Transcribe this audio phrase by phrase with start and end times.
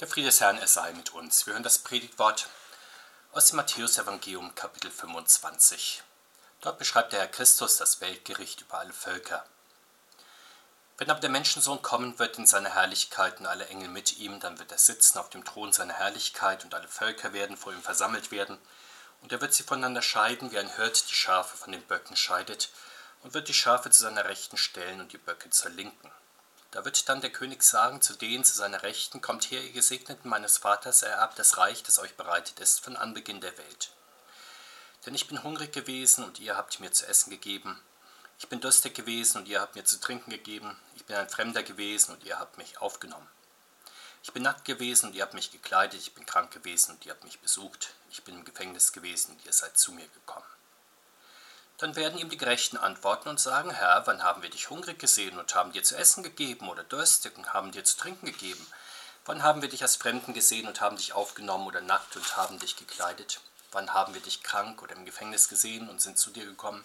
[0.00, 1.46] Der Friede des Herrn, er sei mit uns.
[1.46, 2.48] Wir hören das Predigtwort
[3.30, 6.02] aus dem Matthäusevangelium Kapitel 25.
[6.62, 9.44] Dort beschreibt der Herr Christus das Weltgericht über alle Völker.
[10.98, 14.58] Wenn aber der Menschensohn kommen wird in seiner Herrlichkeit und alle Engel mit ihm, dann
[14.58, 18.32] wird er sitzen auf dem Thron seiner Herrlichkeit und alle Völker werden vor ihm versammelt
[18.32, 18.58] werden.
[19.22, 22.70] Und er wird sie voneinander scheiden, wie ein Hirt die Schafe von den Böcken scheidet,
[23.22, 26.10] und wird die Schafe zu seiner Rechten stellen und die Böcke zur Linken.
[26.74, 30.28] Da wird dann der König sagen zu denen zu seiner Rechten, kommt her, ihr Gesegneten
[30.28, 33.92] meines Vaters, ererbt das Reich, das euch bereitet ist von Anbeginn der Welt.
[35.06, 37.80] Denn ich bin hungrig gewesen und ihr habt mir zu essen gegeben.
[38.40, 40.76] Ich bin durstig gewesen und ihr habt mir zu trinken gegeben.
[40.96, 43.28] Ich bin ein Fremder gewesen und ihr habt mich aufgenommen.
[44.24, 46.00] Ich bin nackt gewesen und ihr habt mich gekleidet.
[46.00, 47.94] Ich bin krank gewesen und ihr habt mich besucht.
[48.10, 50.46] Ich bin im Gefängnis gewesen und ihr seid zu mir gekommen.
[51.78, 55.38] Dann werden ihm die Gerechten antworten und sagen, Herr, wann haben wir dich hungrig gesehen
[55.38, 58.64] und haben dir zu essen gegeben oder durstig und haben dir zu trinken gegeben?
[59.24, 62.60] Wann haben wir dich als Fremden gesehen und haben dich aufgenommen oder nackt und haben
[62.60, 63.40] dich gekleidet?
[63.72, 66.84] Wann haben wir dich krank oder im Gefängnis gesehen und sind zu dir gekommen?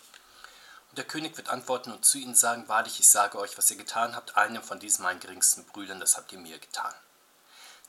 [0.89, 3.77] Und der König wird antworten und zu ihnen sagen, wahrlich, ich sage euch, was ihr
[3.77, 6.93] getan habt, einem von diesen meinen geringsten Brüdern, das habt ihr mir getan.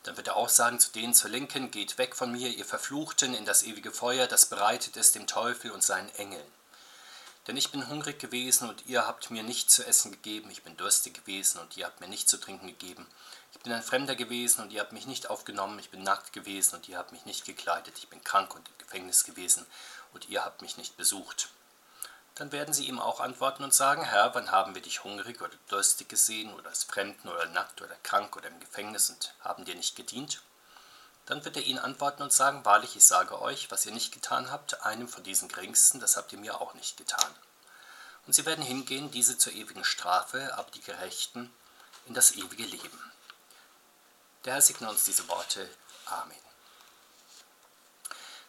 [0.02, 3.32] Dann wird er auch sagen zu denen zur Linken, geht weg von mir, ihr Verfluchten,
[3.32, 6.59] in das ewige Feuer, das bereitet ist dem Teufel und seinen Engeln.
[7.46, 10.76] Denn ich bin hungrig gewesen und ihr habt mir nicht zu essen gegeben, ich bin
[10.76, 13.06] durstig gewesen und ihr habt mir nicht zu trinken gegeben.
[13.52, 16.76] Ich bin ein Fremder gewesen und ihr habt mich nicht aufgenommen, ich bin nackt gewesen
[16.76, 19.66] und ihr habt mich nicht gekleidet, ich bin krank und im Gefängnis gewesen
[20.12, 21.48] und ihr habt mich nicht besucht.
[22.34, 25.56] Dann werden sie ihm auch antworten und sagen, Herr, wann haben wir dich hungrig oder
[25.68, 29.74] durstig gesehen oder als Fremden oder nackt oder krank oder im Gefängnis und haben dir
[29.74, 30.42] nicht gedient?
[31.26, 34.50] Dann wird er ihnen antworten und sagen, wahrlich, ich sage euch, was ihr nicht getan
[34.50, 37.34] habt, einem von diesen Geringsten, das habt ihr mir auch nicht getan.
[38.26, 41.52] Und sie werden hingehen, diese zur ewigen Strafe, aber die Gerechten
[42.06, 43.12] in das ewige Leben.
[44.44, 45.68] Der Herr segne uns diese Worte.
[46.06, 46.36] Amen.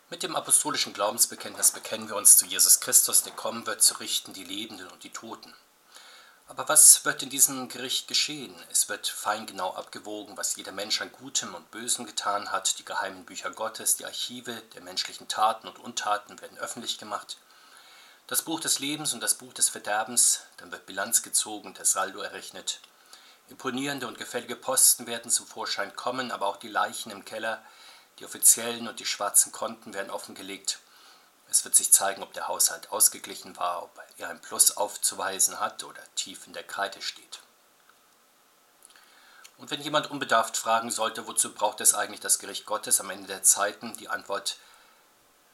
[0.09, 4.33] Mit dem apostolischen Glaubensbekenntnis bekennen wir uns zu Jesus Christus, der kommen wird, zu richten
[4.33, 5.53] die Lebenden und die Toten.
[6.51, 8.53] Aber was wird in diesem Gericht geschehen?
[8.69, 12.77] Es wird fein genau abgewogen, was jeder Mensch an Gutem und Bösem getan hat.
[12.77, 17.37] Die geheimen Bücher Gottes, die Archive der menschlichen Taten und Untaten werden öffentlich gemacht.
[18.27, 22.19] Das Buch des Lebens und das Buch des Verderbens, dann wird Bilanz gezogen, der Saldo
[22.19, 22.81] errechnet.
[23.47, 27.63] Imponierende und gefällige Posten werden zum Vorschein kommen, aber auch die Leichen im Keller,
[28.19, 30.79] die offiziellen und die schwarzen Konten werden offengelegt.
[31.51, 35.83] Es wird sich zeigen, ob der Haushalt ausgeglichen war, ob er ein Plus aufzuweisen hat
[35.83, 37.41] oder tief in der Kreide steht.
[39.57, 43.27] Und wenn jemand unbedarft fragen sollte, wozu braucht es eigentlich das Gericht Gottes am Ende
[43.27, 44.55] der Zeiten, die Antwort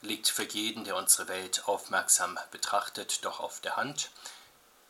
[0.02, 4.12] liegt für jeden, der unsere Welt aufmerksam betrachtet, doch auf der Hand.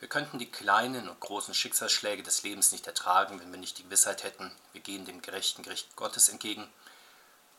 [0.02, 3.84] Wir könnten die kleinen und großen Schicksalsschläge des Lebens nicht ertragen, wenn wir nicht die
[3.84, 6.70] Gewissheit hätten, wir gehen dem gerechten Gericht Gottes entgegen.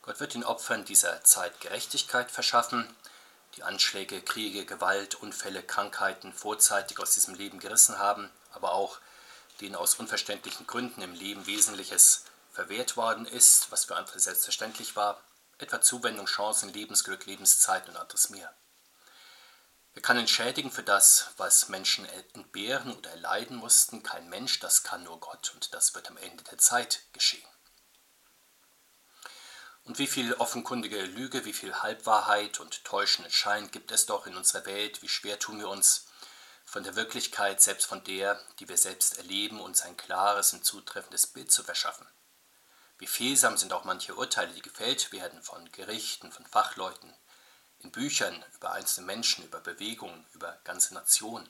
[0.03, 2.95] Gott wird den Opfern dieser Zeit Gerechtigkeit verschaffen
[3.55, 8.99] die Anschläge, Kriege, Gewalt, Unfälle, Krankheiten vorzeitig aus diesem Leben gerissen haben, aber auch
[9.61, 15.21] denen aus unverständlichen Gründen im Leben Wesentliches verwehrt worden ist, was für andere selbstverständlich war,
[15.57, 18.53] etwa Zuwendung, Chancen, Lebensglück, Lebenszeit und anderes mehr.
[19.93, 24.03] Wer kann entschädigen für das, was Menschen entbehren oder erleiden mussten?
[24.03, 27.47] Kein Mensch, das kann nur Gott und das wird am Ende der Zeit geschehen.
[29.89, 34.37] Und wie viel offenkundige Lüge, wie viel Halbwahrheit und täuschenden Schein gibt es doch in
[34.37, 36.05] unserer Welt, wie schwer tun wir uns,
[36.63, 41.25] von der Wirklichkeit, selbst von der, die wir selbst erleben, uns ein klares und zutreffendes
[41.25, 42.05] Bild zu verschaffen.
[42.99, 47.11] Wie fehlsam sind auch manche Urteile, die gefällt werden von Gerichten, von Fachleuten,
[47.79, 51.49] in Büchern über einzelne Menschen, über Bewegungen, über ganze Nationen.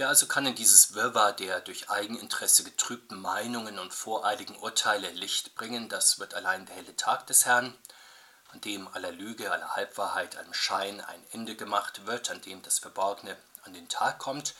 [0.00, 5.54] Wer also kann in dieses Wirrwarr der durch Eigeninteresse getrübten Meinungen und voreiligen Urteile Licht
[5.56, 5.90] bringen?
[5.90, 7.76] Das wird allein der helle Tag des Herrn,
[8.48, 12.78] an dem aller Lüge, aller Halbwahrheit, allem Schein ein Ende gemacht wird, an dem das
[12.78, 14.54] Verborgene an den Tag kommt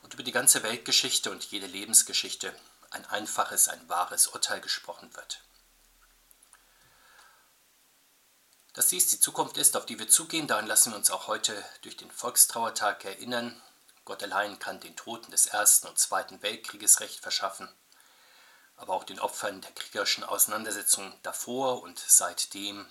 [0.00, 2.56] und über die ganze Weltgeschichte und jede Lebensgeschichte
[2.88, 5.42] ein einfaches, ein wahres Urteil gesprochen wird.
[8.72, 11.62] Dass dies die Zukunft ist, auf die wir zugehen, daran lassen wir uns auch heute
[11.82, 13.60] durch den Volkstrauertag erinnern,
[14.06, 17.68] Gott allein kann den Toten des Ersten und Zweiten Weltkrieges Recht verschaffen,
[18.76, 22.86] aber auch den Opfern der kriegerischen Auseinandersetzungen davor und seitdem.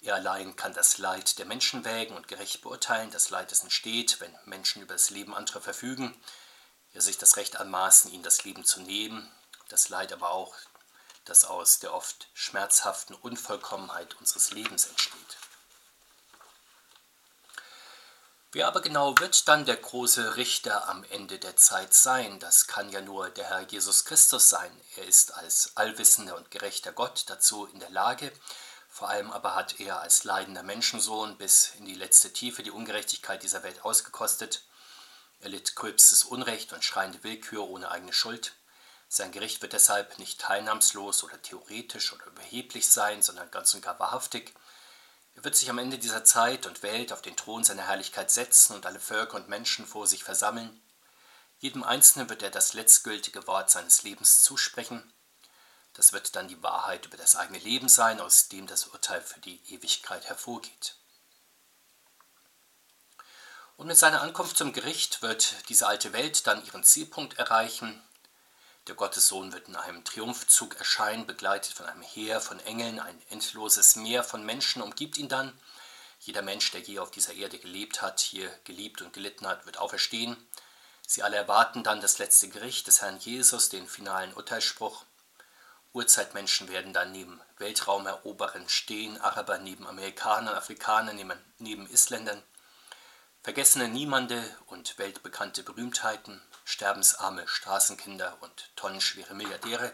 [0.00, 4.20] Er allein kann das Leid der Menschen wägen und gerecht beurteilen, das Leid, das entsteht,
[4.20, 6.16] wenn Menschen über das Leben anderer verfügen,
[6.92, 9.28] ja sich das Recht anmaßen, ihnen das Leben zu nehmen,
[9.68, 10.54] das Leid aber auch,
[11.24, 15.23] das aus der oft schmerzhaften Unvollkommenheit unseres Lebens entsteht.
[18.54, 22.38] Wer aber genau wird dann der große Richter am Ende der Zeit sein?
[22.38, 24.70] Das kann ja nur der Herr Jesus Christus sein.
[24.94, 28.30] Er ist als allwissender und gerechter Gott dazu in der Lage.
[28.88, 33.42] Vor allem aber hat er als leidender Menschensohn bis in die letzte Tiefe die Ungerechtigkeit
[33.42, 34.62] dieser Welt ausgekostet.
[35.40, 38.52] Er litt gröbstes Unrecht und schreiende Willkür ohne eigene Schuld.
[39.08, 43.98] Sein Gericht wird deshalb nicht teilnahmslos oder theoretisch oder überheblich sein, sondern ganz und gar
[43.98, 44.54] wahrhaftig.
[45.34, 48.74] Er wird sich am Ende dieser Zeit und Welt auf den Thron seiner Herrlichkeit setzen
[48.74, 50.80] und alle Völker und Menschen vor sich versammeln.
[51.58, 55.12] Jedem Einzelnen wird er das letztgültige Wort seines Lebens zusprechen.
[55.94, 59.40] Das wird dann die Wahrheit über das eigene Leben sein, aus dem das Urteil für
[59.40, 60.96] die Ewigkeit hervorgeht.
[63.76, 68.00] Und mit seiner Ankunft zum Gericht wird diese alte Welt dann ihren Zielpunkt erreichen,
[68.86, 73.00] der Gottessohn wird in einem Triumphzug erscheinen, begleitet von einem Heer von Engeln.
[73.00, 75.58] Ein endloses Meer von Menschen umgibt ihn dann.
[76.20, 79.78] Jeder Mensch, der je auf dieser Erde gelebt hat, hier geliebt und gelitten hat, wird
[79.78, 80.36] auferstehen.
[81.06, 85.04] Sie alle erwarten dann das letzte Gericht des Herrn Jesus, den finalen Urteilsspruch.
[85.92, 92.42] Urzeitmenschen werden dann neben Weltraumeroberern stehen, Araber neben Amerikanern, Afrikaner neben, neben Isländern,
[93.42, 99.92] vergessene Niemande und weltbekannte Berühmtheiten, sterbensarme Straßenkinder und tonnenschwere Milliardäre,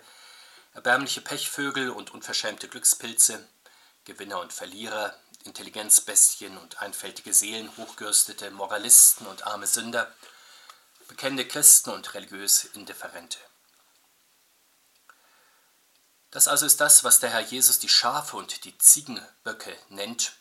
[0.72, 3.46] erbärmliche Pechvögel und unverschämte Glückspilze,
[4.05, 5.14] Gewinner und Verlierer,
[5.44, 10.14] Intelligenzbestien und einfältige Seelen, hochgerüstete Moralisten und arme Sünder,
[11.08, 13.38] bekennende Christen und religiös Indifferente.
[16.31, 20.34] Das also ist das, was der Herr Jesus die Schafe und die Ziegenböcke nennt,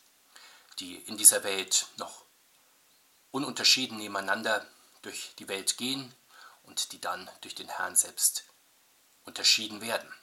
[0.79, 2.23] die in dieser Welt noch
[3.31, 4.65] ununterschieden nebeneinander
[5.01, 6.13] durch die Welt gehen
[6.63, 8.45] und die dann durch den Herrn selbst
[9.23, 10.13] unterschieden werden.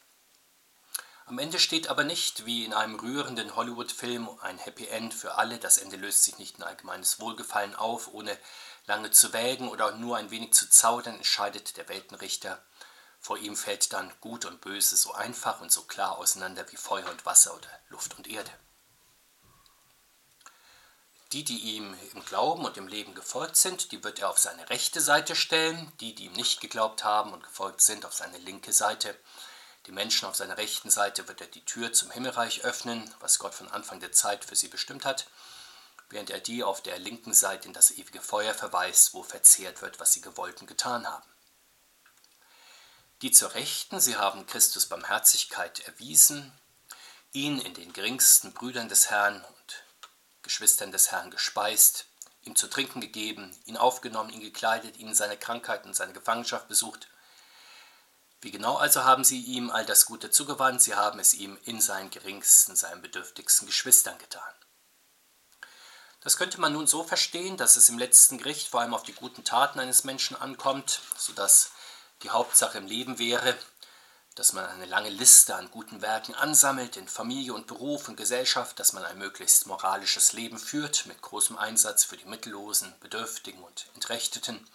[1.28, 5.58] Am Ende steht aber nicht, wie in einem rührenden Hollywood-Film, ein Happy End für alle.
[5.58, 8.38] Das Ende löst sich nicht in allgemeines Wohlgefallen auf, ohne
[8.87, 12.64] lange zu wägen oder nur ein wenig zu zaudern, entscheidet der Weltenrichter.
[13.19, 17.11] Vor ihm fällt dann Gut und Böse so einfach und so klar auseinander wie Feuer
[17.11, 18.52] und Wasser oder Luft und Erde.
[21.32, 24.70] Die, die ihm im Glauben und im Leben gefolgt sind, die wird er auf seine
[24.70, 28.73] rechte Seite stellen, die, die ihm nicht geglaubt haben und gefolgt sind, auf seine linke
[28.73, 29.19] Seite.
[29.87, 33.55] Die Menschen auf seiner rechten Seite wird er die Tür zum Himmelreich öffnen, was Gott
[33.55, 35.28] von Anfang der Zeit für sie bestimmt hat,
[36.11, 39.99] während er die auf der linken Seite in das ewige Feuer verweist, wo verzehrt wird,
[39.99, 41.26] was sie gewollt und getan haben.
[43.23, 46.52] Die zur Rechten, sie haben Christus Barmherzigkeit erwiesen,
[47.32, 49.44] ihn in den geringsten Brüdern des Herrn
[50.47, 52.07] Geschwistern des Herrn gespeist,
[52.43, 56.69] ihm zu trinken gegeben, ihn aufgenommen, ihn gekleidet, ihn in seine Krankheit und seine Gefangenschaft
[56.69, 57.09] besucht.
[58.41, 60.81] Wie genau also haben sie ihm all das Gute zugewandt?
[60.81, 64.55] Sie haben es ihm in seinen geringsten, seinen bedürftigsten Geschwistern getan.
[66.21, 69.15] Das könnte man nun so verstehen, dass es im letzten Gericht vor allem auf die
[69.15, 71.73] guten Taten eines Menschen ankommt, sodass
[72.23, 73.57] die Hauptsache im Leben wäre,
[74.37, 78.79] dass man eine lange Liste an guten Werken ansammelt in Familie und Beruf und Gesellschaft,
[78.79, 83.87] dass man ein möglichst moralisches Leben führt mit großem Einsatz für die Mittellosen, Bedürftigen und
[83.94, 84.69] Entrechteten,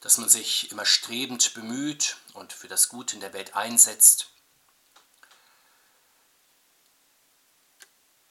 [0.00, 4.26] dass man sich immer strebend bemüht und für das Gute in der Welt einsetzt.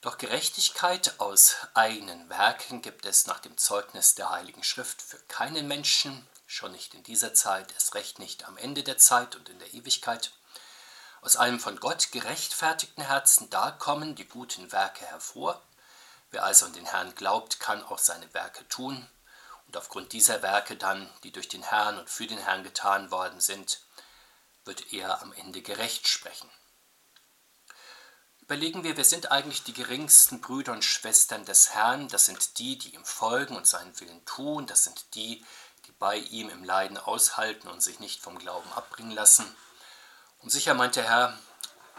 [0.01, 5.69] Doch Gerechtigkeit aus eigenen Werken gibt es nach dem Zeugnis der Heiligen Schrift für keinen
[5.69, 9.59] Menschen, schon nicht in dieser Zeit, erst recht nicht am Ende der Zeit und in
[9.59, 10.33] der Ewigkeit.
[11.21, 15.61] Aus einem von Gott gerechtfertigten Herzen, da kommen die guten Werke hervor.
[16.31, 19.06] Wer also an den Herrn glaubt, kann auch seine Werke tun.
[19.68, 23.42] Und aufgrund dieser Werke dann, die durch den Herrn und für den Herrn getan worden
[23.42, 23.81] sind,
[24.64, 26.49] wird er am Ende gerecht sprechen.
[28.40, 32.07] Überlegen wir, wer sind eigentlich die geringsten Brüder und Schwestern des Herrn?
[32.07, 34.66] Das sind die, die ihm folgen und seinen Willen tun.
[34.66, 35.45] Das sind die,
[35.85, 39.45] die bei ihm im Leiden aushalten und sich nicht vom Glauben abbringen lassen.
[40.39, 41.37] Und sicher meint der Herr,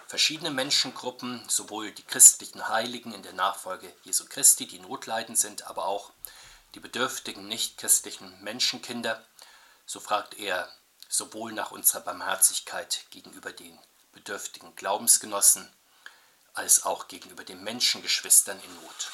[0.06, 5.86] verschiedene Menschengruppen, sowohl die christlichen Heiligen in der Nachfolge Jesu Christi, die notleidend sind, aber
[5.86, 6.10] auch
[6.74, 9.24] die bedürftigen nichtchristlichen Menschenkinder,
[9.86, 10.68] so fragt er
[11.08, 13.78] sowohl nach unserer Barmherzigkeit gegenüber den
[14.12, 15.70] bedürftigen Glaubensgenossen,
[16.54, 19.10] als auch gegenüber den Menschengeschwistern in Not.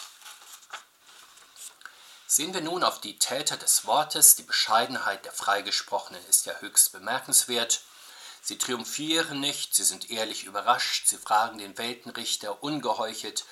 [2.26, 6.92] Sehen wir nun auf die Täter des Wortes, die Bescheidenheit der Freigesprochenen ist ja höchst
[6.92, 7.82] bemerkenswert
[8.46, 13.44] Sie triumphieren nicht, sie sind ehrlich überrascht, sie fragen den Weltenrichter ungeheuchelt,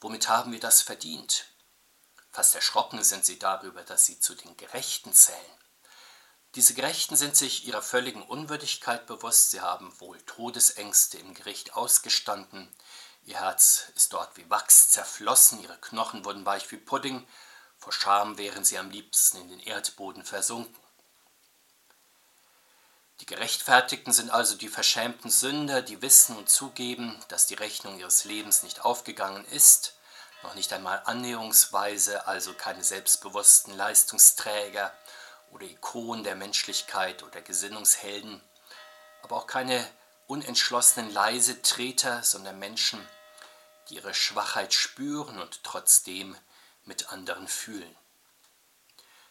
[0.00, 1.44] womit haben wir das verdient?
[2.30, 5.38] Fast erschrocken sind sie darüber, dass sie zu den Gerechten zählen.
[6.54, 12.74] Diese Gerechten sind sich ihrer völligen Unwürdigkeit bewusst, sie haben wohl Todesängste im Gericht ausgestanden,
[13.24, 17.28] ihr Herz ist dort wie Wachs zerflossen, ihre Knochen wurden weich wie Pudding,
[17.76, 20.87] Vor Scham wären sie am liebsten in den Erdboden versunken.
[23.20, 28.24] Die Gerechtfertigten sind also die verschämten Sünder, die wissen und zugeben, dass die Rechnung ihres
[28.24, 29.94] Lebens nicht aufgegangen ist,
[30.44, 34.92] noch nicht einmal annäherungsweise, also keine selbstbewussten Leistungsträger
[35.50, 38.40] oder Ikonen der Menschlichkeit oder Gesinnungshelden,
[39.22, 39.84] aber auch keine
[40.28, 43.00] unentschlossenen leise Treter, sondern Menschen,
[43.88, 46.36] die ihre Schwachheit spüren und trotzdem
[46.84, 47.97] mit anderen fühlen.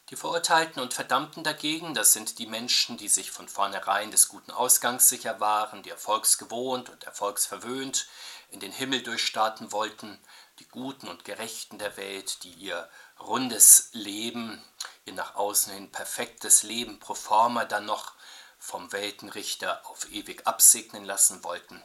[0.10, 4.52] Die Verurteilten und Verdammten dagegen, das sind die Menschen, die sich von vornherein des guten
[4.52, 8.08] Ausgangs sicher waren, die erfolgsgewohnt und erfolgsverwöhnt
[8.50, 10.18] in den Himmel durchstarten wollten,
[10.60, 14.64] die Guten und Gerechten der Welt, die ihr rundes Leben,
[15.04, 18.14] ihr nach außen hin perfektes Leben pro forma dann noch
[18.60, 21.84] vom Weltenrichter auf ewig absegnen lassen wollten,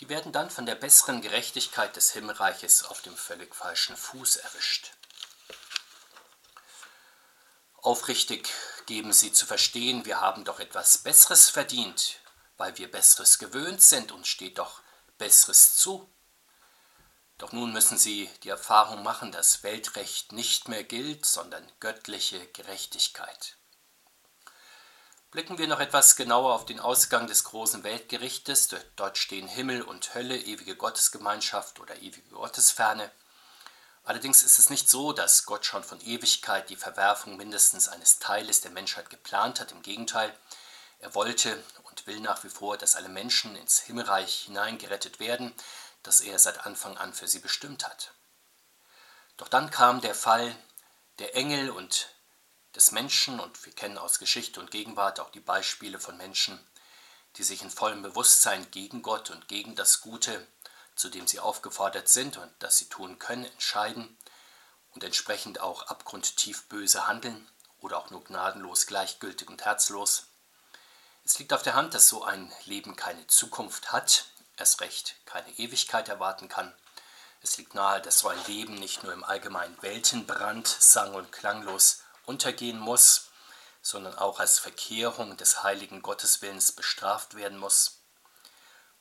[0.00, 4.95] die werden dann von der besseren Gerechtigkeit des Himmelreiches auf dem völlig falschen Fuß erwischt.
[7.86, 8.48] Aufrichtig
[8.86, 12.18] geben sie zu verstehen, wir haben doch etwas Besseres verdient,
[12.56, 14.82] weil wir Besseres gewöhnt sind, uns steht doch
[15.18, 16.12] Besseres zu.
[17.38, 23.56] Doch nun müssen sie die Erfahrung machen, dass Weltrecht nicht mehr gilt, sondern göttliche Gerechtigkeit.
[25.30, 28.68] Blicken wir noch etwas genauer auf den Ausgang des großen Weltgerichtes.
[28.96, 33.12] Dort stehen Himmel und Hölle, ewige Gottesgemeinschaft oder ewige Gottesferne.
[34.06, 38.60] Allerdings ist es nicht so, dass Gott schon von Ewigkeit die Verwerfung mindestens eines Teiles
[38.60, 39.72] der Menschheit geplant hat.
[39.72, 40.32] Im Gegenteil,
[41.00, 45.52] er wollte und will nach wie vor, dass alle Menschen ins Himmelreich hineingerettet werden,
[46.04, 48.12] das er seit Anfang an für sie bestimmt hat.
[49.38, 50.56] Doch dann kam der Fall
[51.18, 52.08] der Engel und
[52.76, 56.64] des Menschen, und wir kennen aus Geschichte und Gegenwart auch die Beispiele von Menschen,
[57.38, 60.46] die sich in vollem Bewusstsein gegen Gott und gegen das Gute
[60.96, 64.16] zu dem sie aufgefordert sind und das sie tun können, entscheiden
[64.94, 67.48] und entsprechend auch abgrundtief böse handeln
[67.80, 70.26] oder auch nur gnadenlos gleichgültig und herzlos.
[71.24, 74.26] Es liegt auf der Hand, dass so ein Leben keine Zukunft hat,
[74.56, 76.74] erst recht keine Ewigkeit erwarten kann.
[77.42, 82.00] Es liegt nahe, dass so ein Leben nicht nur im allgemeinen Weltenbrand sang- und klanglos
[82.24, 83.28] untergehen muss,
[83.82, 87.95] sondern auch als Verkehrung des heiligen Gotteswillens bestraft werden muss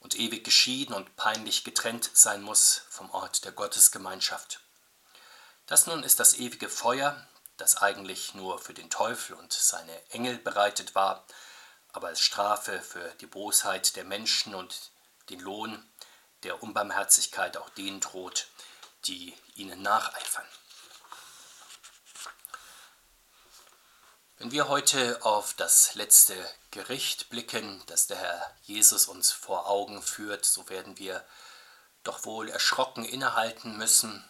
[0.06, 4.60] und ewig geschieden und peinlich getrennt sein muss vom Ort der Gottesgemeinschaft.
[5.66, 10.38] Das nun ist das ewige Feuer, das eigentlich nur für den Teufel und seine Engel
[10.38, 11.26] bereitet war,
[11.92, 14.92] aber als Strafe für die Bosheit der Menschen und
[15.32, 15.84] den Lohn
[16.44, 18.50] der Unbarmherzigkeit auch denen droht,
[19.06, 20.46] die ihnen nacheifern.
[24.38, 26.36] Wenn wir heute auf das letzte
[26.70, 31.26] Gericht blicken, das der Herr Jesus uns vor Augen führt, so werden wir
[32.04, 34.30] doch wohl erschrocken innehalten müssen.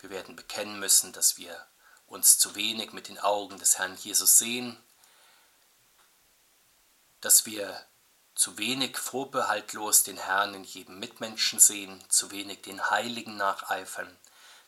[0.00, 1.56] Wir werden bekennen müssen, dass wir
[2.08, 4.76] uns zu wenig mit den Augen des Herrn Jesus sehen,
[7.20, 7.80] dass wir
[8.34, 14.18] zu wenig vorbehaltlos den Herrn in jedem Mitmenschen sehen, zu wenig den Heiligen nacheifern,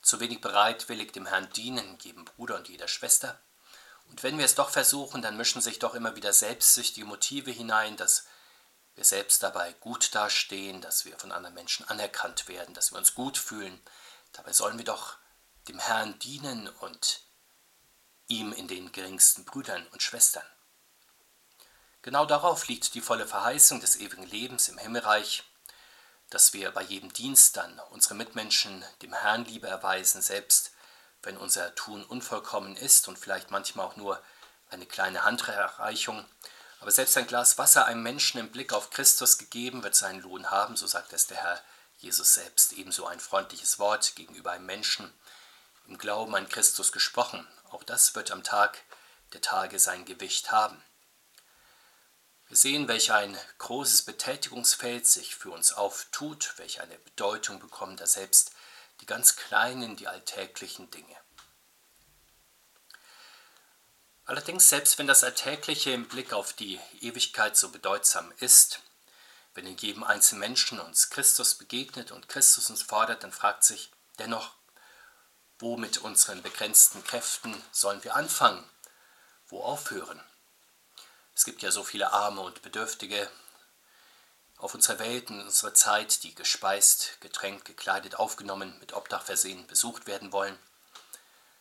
[0.00, 3.36] zu wenig bereitwillig dem Herrn dienen, jedem Bruder und jeder Schwester.
[4.08, 7.96] Und wenn wir es doch versuchen, dann mischen sich doch immer wieder selbstsüchtige Motive hinein,
[7.96, 8.26] dass
[8.94, 13.14] wir selbst dabei gut dastehen, dass wir von anderen Menschen anerkannt werden, dass wir uns
[13.14, 13.80] gut fühlen.
[14.32, 15.16] Dabei sollen wir doch
[15.68, 17.20] dem Herrn dienen und
[18.28, 20.46] ihm in den geringsten Brüdern und Schwestern.
[22.02, 25.42] Genau darauf liegt die volle Verheißung des ewigen Lebens im Himmelreich,
[26.30, 30.72] dass wir bei jedem Dienst dann unsere Mitmenschen dem Herrn Liebe erweisen, selbst
[31.26, 34.22] wenn unser Tun unvollkommen ist und vielleicht manchmal auch nur
[34.70, 36.24] eine kleine Handreichung.
[36.80, 40.50] Aber selbst ein Glas Wasser einem Menschen im Blick auf Christus gegeben wird seinen Lohn
[40.50, 41.60] haben, so sagt es der Herr
[41.98, 42.72] Jesus selbst.
[42.74, 45.12] Ebenso ein freundliches Wort gegenüber einem Menschen
[45.88, 47.46] im Glauben an Christus gesprochen.
[47.70, 48.78] Auch das wird am Tag
[49.32, 50.82] der Tage sein Gewicht haben.
[52.48, 58.06] Wir sehen, welch ein großes Betätigungsfeld sich für uns auftut, welche eine Bedeutung bekommen da
[58.06, 58.52] selbst
[59.00, 61.16] die ganz kleinen, die alltäglichen Dinge.
[64.24, 68.80] Allerdings, selbst wenn das Alltägliche im Blick auf die Ewigkeit so bedeutsam ist,
[69.54, 73.90] wenn in jedem einzelnen Menschen uns Christus begegnet und Christus uns fordert, dann fragt sich
[74.18, 74.54] dennoch,
[75.58, 78.68] wo mit unseren begrenzten Kräften sollen wir anfangen?
[79.46, 80.20] Wo aufhören?
[81.34, 83.30] Es gibt ja so viele Arme und Bedürftige,
[84.56, 90.06] auf unserer Welt, in unserer Zeit, die gespeist, getränkt, gekleidet, aufgenommen, mit Obdach versehen, besucht
[90.06, 90.58] werden wollen.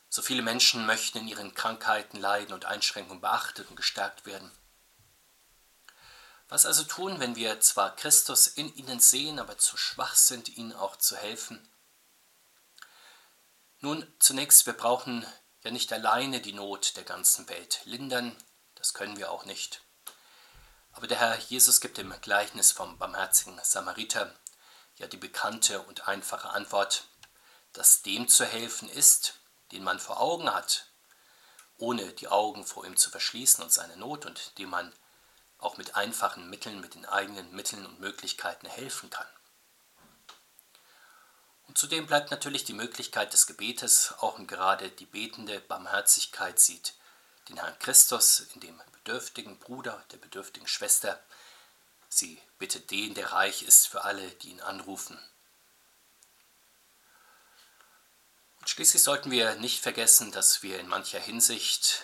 [0.10, 4.52] So viele Menschen möchten in ihren Krankheiten, Leiden und Einschränkungen beachtet und gestärkt werden.
[6.48, 10.74] Was also tun, wenn wir zwar Christus in ihnen sehen, aber zu schwach sind, ihnen
[10.74, 11.68] auch zu helfen?
[13.80, 15.26] Nun, zunächst, wir brauchen
[15.64, 18.36] ja nicht alleine die Not der ganzen Welt lindern,
[18.76, 19.85] das können wir auch nicht.
[20.96, 24.34] Aber der Herr Jesus gibt im Gleichnis vom barmherzigen Samariter
[24.96, 27.04] ja die bekannte und einfache Antwort,
[27.74, 29.36] dass dem zu helfen ist,
[29.74, 30.88] den man vor Augen hat,
[31.78, 34.94] ohne die Augen vor ihm zu verschließen und seine Not und dem man
[35.58, 39.28] auch mit einfachen Mitteln, mit den eigenen Mitteln und Möglichkeiten helfen kann.
[41.68, 46.94] Und zudem bleibt natürlich die Möglichkeit des Gebetes, auch und gerade die betende Barmherzigkeit sieht
[47.50, 51.20] den Herrn Christus in dem bedürftigen Bruder, der bedürftigen Schwester.
[52.10, 55.18] Sie bittet den, der reich ist, für alle, die ihn anrufen.
[58.60, 62.04] Und schließlich sollten wir nicht vergessen, dass wir in mancher Hinsicht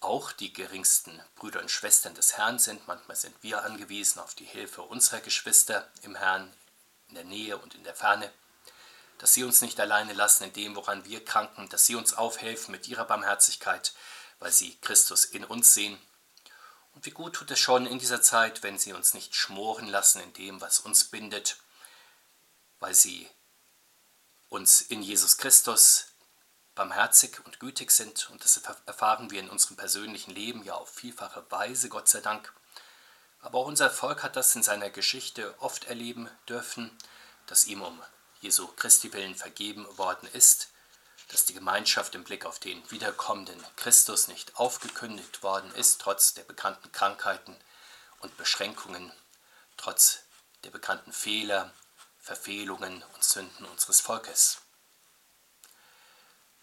[0.00, 2.86] auch die geringsten Brüder und Schwestern des Herrn sind.
[2.88, 6.52] Manchmal sind wir angewiesen auf die Hilfe unserer Geschwister im Herrn,
[7.08, 8.32] in der Nähe und in der Ferne.
[9.18, 12.72] Dass sie uns nicht alleine lassen in dem, woran wir kranken, dass sie uns aufhelfen
[12.72, 13.94] mit ihrer Barmherzigkeit,
[14.38, 15.98] weil sie Christus in uns sehen.
[16.94, 20.20] Und wie gut tut es schon in dieser Zeit, wenn sie uns nicht schmoren lassen
[20.22, 21.56] in dem, was uns bindet,
[22.78, 23.28] weil sie
[24.48, 26.06] uns in Jesus Christus
[26.74, 28.30] barmherzig und gütig sind.
[28.30, 32.52] Und das erfahren wir in unserem persönlichen Leben ja auf vielfache Weise, Gott sei Dank.
[33.40, 36.96] Aber auch unser Volk hat das in seiner Geschichte oft erleben dürfen,
[37.46, 38.00] dass ihm um
[38.40, 40.68] Jesu Christi willen vergeben worden ist,
[41.34, 46.44] dass die Gemeinschaft im Blick auf den wiederkommenden Christus nicht aufgekündigt worden ist, trotz der
[46.44, 47.56] bekannten Krankheiten
[48.20, 49.12] und Beschränkungen,
[49.76, 50.20] trotz
[50.62, 51.74] der bekannten Fehler,
[52.20, 54.58] Verfehlungen und Sünden unseres Volkes.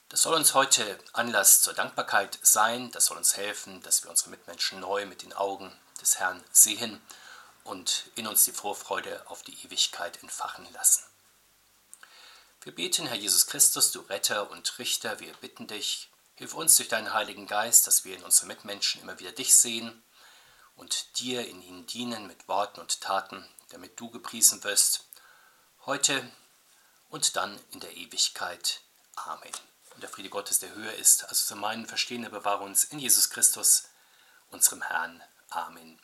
[0.08, 4.30] Das soll uns heute Anlass zur Dankbarkeit sein, das soll uns helfen, dass wir unsere
[4.30, 7.02] Mitmenschen neu mit den Augen des Herrn sehen
[7.66, 11.11] und in uns die Vorfreude auf die Ewigkeit entfachen lassen.
[12.64, 16.90] Wir beten, Herr Jesus Christus, du Retter und Richter, wir bitten dich, hilf uns durch
[16.90, 20.04] deinen Heiligen Geist, dass wir in unseren Mitmenschen immer wieder dich sehen
[20.76, 25.06] und dir in ihnen dienen mit Worten und Taten, damit du gepriesen wirst,
[25.88, 26.32] heute
[27.10, 28.82] und dann in der Ewigkeit.
[29.16, 29.52] Amen.
[29.96, 33.32] Und der Friede Gottes, der höher ist, also zu meinen Verstehen, bewahre uns in Jesus
[33.32, 33.86] Christus,
[34.52, 35.24] unserem Herrn.
[35.50, 36.00] Amen.